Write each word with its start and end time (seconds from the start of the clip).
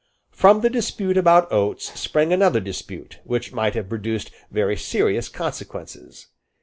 From 0.31 0.61
the 0.61 0.69
dispute 0.71 1.15
about 1.15 1.51
Oates 1.51 1.99
sprang 1.99 2.33
another 2.33 2.59
dispute, 2.59 3.19
which 3.23 3.53
might 3.53 3.75
have 3.75 3.87
produced 3.87 4.31
very 4.49 4.75
serious 4.75 5.29
consequences. 5.29 6.25